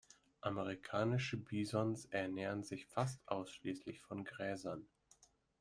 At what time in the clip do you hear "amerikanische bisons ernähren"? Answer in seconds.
0.41-2.63